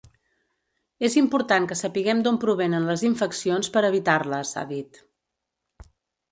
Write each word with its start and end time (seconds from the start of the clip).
És 1.09 1.17
important 1.21 1.67
que 1.73 1.77
sapiguem 1.81 2.25
d’on 2.29 2.41
provenen 2.45 2.89
les 2.93 3.05
infeccions 3.11 3.71
per 3.77 3.87
evitar-les, 3.93 4.57
ha 4.59 4.67
dit. 4.77 5.01